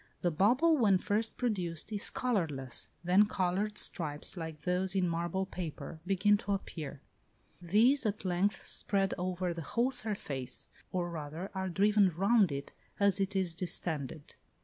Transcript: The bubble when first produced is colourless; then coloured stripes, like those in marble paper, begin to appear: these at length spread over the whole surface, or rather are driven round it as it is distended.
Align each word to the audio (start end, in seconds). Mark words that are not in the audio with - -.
The 0.21 0.31
bubble 0.31 0.75
when 0.77 0.97
first 0.97 1.37
produced 1.37 1.91
is 1.91 2.09
colourless; 2.09 2.87
then 3.03 3.27
coloured 3.27 3.77
stripes, 3.77 4.35
like 4.35 4.61
those 4.63 4.95
in 4.95 5.07
marble 5.07 5.45
paper, 5.45 5.99
begin 6.07 6.37
to 6.37 6.53
appear: 6.53 7.03
these 7.61 8.03
at 8.07 8.25
length 8.25 8.63
spread 8.63 9.13
over 9.19 9.53
the 9.53 9.61
whole 9.61 9.91
surface, 9.91 10.69
or 10.91 11.11
rather 11.11 11.51
are 11.53 11.69
driven 11.69 12.09
round 12.09 12.51
it 12.51 12.71
as 12.99 13.19
it 13.19 13.35
is 13.35 13.53
distended. 13.53 14.33